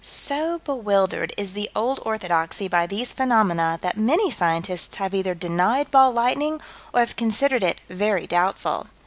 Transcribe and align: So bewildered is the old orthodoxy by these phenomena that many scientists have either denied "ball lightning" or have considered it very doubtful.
So 0.03 0.57
bewildered 0.63 1.31
is 1.37 1.53
the 1.53 1.69
old 1.75 1.99
orthodoxy 2.03 2.67
by 2.67 2.87
these 2.87 3.13
phenomena 3.13 3.77
that 3.83 3.97
many 3.99 4.31
scientists 4.31 4.95
have 4.95 5.13
either 5.13 5.35
denied 5.35 5.91
"ball 5.91 6.11
lightning" 6.11 6.59
or 6.91 7.01
have 7.01 7.15
considered 7.15 7.61
it 7.61 7.77
very 7.87 8.25
doubtful. 8.25 8.87